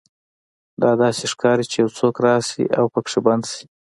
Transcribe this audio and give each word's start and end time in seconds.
دا 0.81 0.91
داسې 1.03 1.23
ښکاري 1.31 1.65
چې 1.71 1.75
یو 1.83 1.89
څوک 1.97 2.15
راشي 2.25 2.63
او 2.77 2.85
پکې 2.93 3.19
بند 3.25 3.43
شي 3.51 3.65